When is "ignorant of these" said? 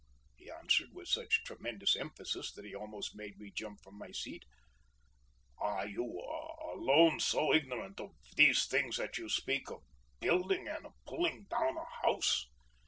7.53-8.65